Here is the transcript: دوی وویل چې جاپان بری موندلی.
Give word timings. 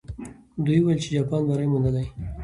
دوی 0.65 0.79
وویل 0.81 0.99
چې 1.03 1.09
جاپان 1.15 1.41
بری 1.47 1.67
موندلی. 1.71 2.05